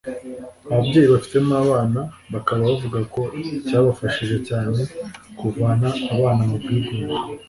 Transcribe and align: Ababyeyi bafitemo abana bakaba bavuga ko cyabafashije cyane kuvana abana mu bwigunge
Ababyeyi 0.71 1.07
bafitemo 1.13 1.53
abana 1.63 1.99
bakaba 2.33 2.61
bavuga 2.69 2.99
ko 3.13 3.21
cyabafashije 3.67 4.37
cyane 4.47 4.79
kuvana 5.39 5.87
abana 6.15 6.41
mu 6.49 6.55
bwigunge 6.61 7.15